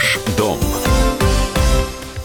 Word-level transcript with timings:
Ваш 0.00 0.18
дом. 0.38 0.58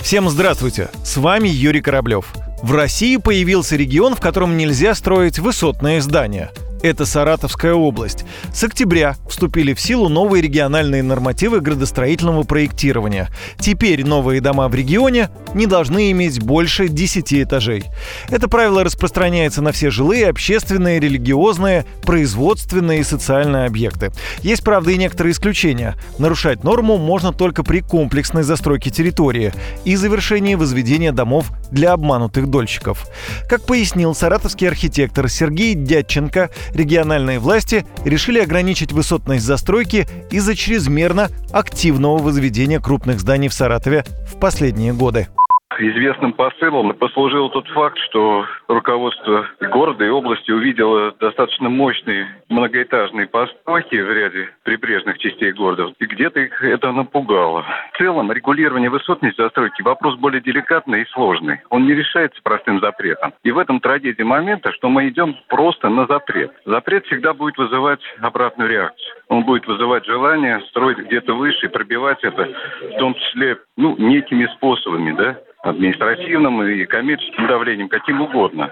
Всем 0.00 0.30
здравствуйте! 0.30 0.90
С 1.04 1.16
вами 1.16 1.48
Юрий 1.48 1.80
Кораблев. 1.80 2.32
В 2.62 2.72
России 2.72 3.16
появился 3.16 3.74
регион, 3.74 4.14
в 4.14 4.20
котором 4.20 4.56
нельзя 4.56 4.94
строить 4.94 5.40
высотные 5.40 6.00
здания– 6.00 6.52
это 6.84 7.06
Саратовская 7.06 7.72
область. 7.72 8.26
С 8.52 8.62
октября 8.62 9.16
вступили 9.26 9.72
в 9.72 9.80
силу 9.80 10.10
новые 10.10 10.42
региональные 10.42 11.02
нормативы 11.02 11.60
градостроительного 11.60 12.42
проектирования. 12.42 13.30
Теперь 13.58 14.04
новые 14.04 14.42
дома 14.42 14.68
в 14.68 14.74
регионе 14.74 15.30
не 15.54 15.66
должны 15.66 16.10
иметь 16.10 16.42
больше 16.42 16.88
10 16.88 17.32
этажей. 17.32 17.84
Это 18.28 18.48
правило 18.48 18.84
распространяется 18.84 19.62
на 19.62 19.72
все 19.72 19.90
жилые, 19.90 20.28
общественные, 20.28 21.00
религиозные, 21.00 21.86
производственные 22.02 23.00
и 23.00 23.04
социальные 23.04 23.64
объекты. 23.64 24.12
Есть, 24.42 24.62
правда, 24.62 24.90
и 24.90 24.98
некоторые 24.98 25.32
исключения. 25.32 25.94
Нарушать 26.18 26.64
норму 26.64 26.98
можно 26.98 27.32
только 27.32 27.62
при 27.62 27.80
комплексной 27.80 28.42
застройке 28.42 28.90
территории 28.90 29.54
и 29.86 29.96
завершении 29.96 30.54
возведения 30.54 31.12
домов 31.12 31.50
для 31.70 31.92
обманутых 31.92 32.50
дольщиков. 32.50 33.06
Как 33.48 33.62
пояснил 33.62 34.14
саратовский 34.14 34.68
архитектор 34.68 35.30
Сергей 35.30 35.74
Дядченко, 35.74 36.50
региональные 36.74 37.38
власти 37.38 37.86
решили 38.04 38.40
ограничить 38.40 38.92
высотность 38.92 39.44
застройки 39.44 40.06
из-за 40.30 40.54
чрезмерно 40.54 41.30
активного 41.52 42.18
возведения 42.18 42.80
крупных 42.80 43.20
зданий 43.20 43.48
в 43.48 43.54
Саратове 43.54 44.04
в 44.30 44.38
последние 44.38 44.92
годы. 44.92 45.28
Известным 45.78 46.32
посылом 46.32 46.92
послужил 46.94 47.48
тот 47.50 47.66
факт, 47.68 47.98
что 47.98 48.46
руководство 48.68 49.46
города 49.60 50.04
и 50.04 50.08
области 50.08 50.50
увидело 50.50 51.12
достаточно 51.18 51.68
мощные 51.68 52.28
многоэтажные 52.48 53.26
постройки 53.26 53.96
в 53.96 54.10
ряде 54.10 54.50
прибрежных 54.62 55.18
частей 55.18 55.52
города, 55.52 55.92
и 55.98 56.06
где-то 56.06 56.40
их 56.40 56.62
это 56.62 56.92
напугало. 56.92 57.64
В 57.92 57.98
целом, 57.98 58.30
регулирование 58.30 58.90
высотности 58.90 59.40
застройки 59.40 59.82
вопрос 59.82 60.16
более 60.16 60.40
деликатный 60.40 61.02
и 61.02 61.08
сложный. 61.10 61.60
Он 61.70 61.86
не 61.86 61.94
решается 61.94 62.40
простым 62.42 62.80
запретом. 62.80 63.32
И 63.42 63.50
в 63.50 63.58
этом 63.58 63.80
трагедия 63.80 64.24
момента, 64.24 64.72
что 64.72 64.88
мы 64.88 65.08
идем 65.08 65.36
просто 65.48 65.88
на 65.88 66.06
запрет. 66.06 66.52
Запрет 66.64 67.04
всегда 67.06 67.34
будет 67.34 67.56
вызывать 67.56 68.00
обратную 68.20 68.70
реакцию. 68.70 69.14
Он 69.28 69.44
будет 69.44 69.66
вызывать 69.66 70.04
желание 70.04 70.60
строить 70.68 70.98
где-то 70.98 71.34
выше 71.34 71.66
и 71.66 71.70
пробивать 71.70 72.22
это, 72.22 72.48
в 72.82 72.98
том 72.98 73.14
числе, 73.14 73.58
ну, 73.76 73.96
некими 73.96 74.46
способами, 74.54 75.12
да, 75.12 75.36
административным 75.64 76.62
и 76.62 76.84
коммерческим 76.84 77.46
давлением, 77.46 77.88
каким 77.88 78.20
угодно. 78.20 78.70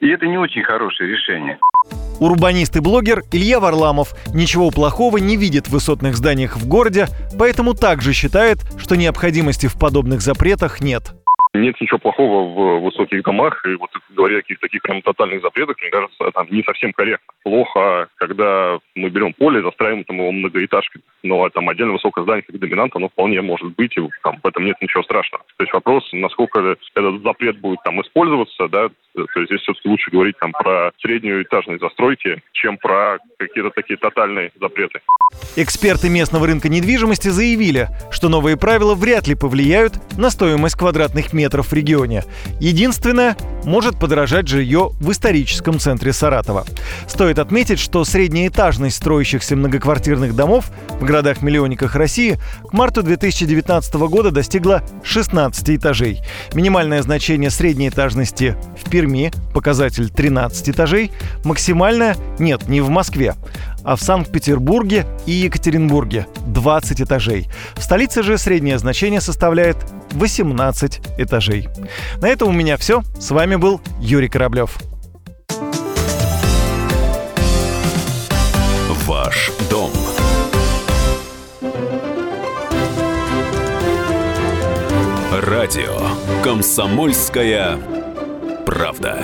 И 0.00 0.08
это 0.08 0.26
не 0.26 0.38
очень 0.38 0.62
хорошее 0.62 1.10
решение. 1.10 1.58
Урбанист 2.20 2.76
и 2.76 2.80
блогер 2.80 3.20
Илья 3.32 3.60
Варламов 3.60 4.12
ничего 4.34 4.70
плохого 4.70 5.18
не 5.18 5.36
видит 5.36 5.68
в 5.68 5.72
высотных 5.72 6.16
зданиях 6.16 6.56
в 6.56 6.68
городе, 6.68 7.06
поэтому 7.38 7.74
также 7.74 8.12
считает, 8.12 8.58
что 8.78 8.96
необходимости 8.96 9.66
в 9.66 9.78
подобных 9.78 10.20
запретах 10.20 10.80
нет. 10.80 11.14
Нет 11.52 11.80
ничего 11.80 11.98
плохого 11.98 12.44
в 12.44 12.80
высоких 12.84 13.22
домах, 13.24 13.64
и 13.66 13.74
вот 13.74 13.90
говоря 14.10 14.38
о 14.38 14.40
каких-то 14.42 14.66
таких 14.66 14.82
прям 14.82 15.02
тотальных 15.02 15.42
запретах, 15.42 15.76
мне 15.80 15.90
кажется, 15.90 16.30
там 16.32 16.46
не 16.50 16.62
совсем 16.62 16.92
корректно. 16.92 17.32
Плохо, 17.42 18.08
когда 18.16 18.78
мы 18.94 19.08
берем 19.08 19.32
поле, 19.32 19.62
застраиваем 19.62 20.04
там 20.04 20.18
его 20.18 20.30
многоэтажкой, 20.30 21.02
но 21.22 21.48
там 21.50 21.68
отдельно 21.68 21.92
высокое 21.92 22.24
здание 22.24 22.42
как 22.42 22.58
доминант, 22.58 22.94
оно 22.94 23.08
вполне 23.08 23.40
может 23.40 23.74
быть, 23.74 23.96
и 23.96 24.02
там, 24.22 24.38
в 24.42 24.46
этом 24.46 24.64
нет 24.64 24.76
ничего 24.80 25.02
страшного. 25.02 25.44
То 25.56 25.64
есть 25.64 25.72
вопрос, 25.72 26.08
насколько 26.12 26.76
этот 26.94 27.22
запрет 27.22 27.58
будет 27.58 27.82
там 27.82 28.00
использоваться, 28.02 28.68
да, 28.68 28.88
то 29.14 29.40
есть 29.40 29.50
здесь 29.50 29.60
все-таки 29.62 29.88
лучше 29.88 30.10
говорить 30.10 30.38
там 30.38 30.52
про 30.52 30.92
среднюю 30.98 31.42
этажные 31.42 31.78
застройки, 31.78 32.42
чем 32.52 32.76
про 32.76 33.18
какие-то 33.38 33.70
такие 33.70 33.96
тотальные 33.96 34.52
запреты. 34.60 35.00
Эксперты 35.56 36.08
местного 36.08 36.46
рынка 36.46 36.68
недвижимости 36.68 37.28
заявили, 37.28 37.88
что 38.10 38.28
новые 38.28 38.56
правила 38.56 38.94
вряд 38.94 39.26
ли 39.28 39.34
повлияют 39.34 39.94
на 40.16 40.30
стоимость 40.30 40.76
квадратных 40.76 41.32
метров 41.32 41.68
в 41.68 41.72
регионе. 41.72 42.22
Единственное, 42.60 43.36
может 43.64 43.98
подорожать 43.98 44.48
жилье 44.48 44.90
в 45.00 45.10
историческом 45.12 45.78
центре 45.78 46.12
Саратова. 46.12 46.64
Стоит 47.06 47.38
отметить, 47.38 47.78
что 47.78 48.04
средняя 48.04 48.48
этажность 48.48 48.96
строящихся 48.96 49.56
многоквартирных 49.56 50.34
домов 50.34 50.70
в 50.88 51.04
городах-миллионниках 51.04 51.94
России 51.94 52.38
к 52.68 52.72
марту 52.72 53.02
2019 53.02 53.94
года 53.94 54.30
достигла 54.30 54.82
16 55.02 55.70
этажей. 55.70 56.22
Минимальное 56.54 57.02
значение 57.02 57.50
средней 57.50 57.88
этажности 57.88 58.56
в 58.82 58.90
Перми, 58.90 59.32
показатель 59.54 60.10
13 60.10 60.70
этажей, 60.70 61.12
максимальное, 61.44 62.16
нет, 62.38 62.68
не 62.68 62.80
в 62.80 62.88
Москве, 62.88 63.34
а 63.84 63.96
в 63.96 64.02
Санкт-Петербурге 64.02 65.06
и 65.26 65.32
Екатеринбурге 65.32 66.26
20 66.46 67.02
этажей. 67.02 67.48
В 67.74 67.82
столице 67.82 68.22
же 68.22 68.38
среднее 68.38 68.78
значение 68.78 69.20
составляет 69.20 69.76
18 70.12 71.00
этажей. 71.18 71.68
На 72.20 72.28
этом 72.28 72.48
у 72.48 72.52
меня 72.52 72.76
все. 72.76 73.02
С 73.18 73.30
вами 73.30 73.56
был 73.56 73.80
Юрий 74.00 74.28
Кораблев. 74.28 74.78
Ваш 79.06 79.50
дом. 79.68 79.90
Радио 85.32 85.96
«Комсомольская 86.42 87.78
правда». 88.64 89.18